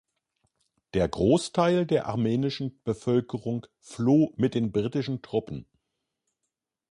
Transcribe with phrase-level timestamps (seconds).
[0.95, 5.67] Der Großteil der armenischen Bevölkerung floh mit den britischen Truppen.